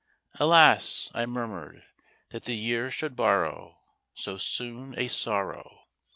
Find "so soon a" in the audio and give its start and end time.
4.15-5.07